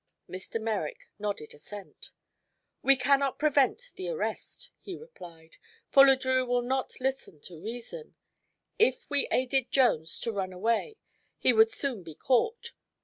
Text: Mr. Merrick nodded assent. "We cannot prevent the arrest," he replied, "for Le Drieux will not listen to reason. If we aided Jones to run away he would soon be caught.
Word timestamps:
Mr. 0.27 0.59
Merrick 0.59 1.09
nodded 1.19 1.53
assent. 1.53 2.09
"We 2.81 2.95
cannot 2.95 3.37
prevent 3.37 3.91
the 3.93 4.09
arrest," 4.09 4.71
he 4.79 4.95
replied, 4.97 5.57
"for 5.91 6.03
Le 6.07 6.15
Drieux 6.17 6.43
will 6.47 6.63
not 6.63 6.99
listen 6.99 7.39
to 7.41 7.61
reason. 7.61 8.15
If 8.79 9.07
we 9.11 9.27
aided 9.29 9.69
Jones 9.71 10.17
to 10.21 10.31
run 10.31 10.53
away 10.53 10.97
he 11.37 11.53
would 11.53 11.69
soon 11.71 12.01
be 12.01 12.15
caught. 12.15 12.71